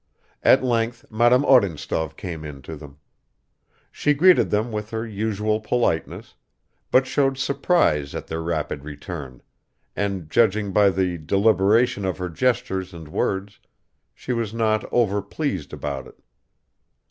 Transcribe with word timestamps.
At 0.41 0.63
length 0.63 1.05
Madame 1.11 1.45
Odintsov 1.45 2.15
came 2.17 2.43
in 2.43 2.63
to 2.63 2.75
them. 2.75 2.97
She 3.91 4.15
greeted 4.15 4.49
them 4.49 4.71
with 4.71 4.89
her 4.89 5.05
usual 5.05 5.59
politeness, 5.59 6.33
but 6.89 7.05
showed 7.05 7.37
surprise 7.37 8.15
at 8.15 8.25
their 8.25 8.41
rapid 8.41 8.83
return, 8.83 9.43
and 9.95 10.27
judging 10.27 10.71
by 10.73 10.89
the, 10.89 11.19
deliberation 11.19 12.03
of 12.03 12.17
her 12.17 12.29
gestures 12.29 12.95
and 12.95 13.09
words, 13.09 13.59
she 14.15 14.33
was 14.33 14.55
not 14.55 14.91
over 14.91 15.21
pleased 15.21 15.71
about 15.71 16.07
it. 16.07 16.17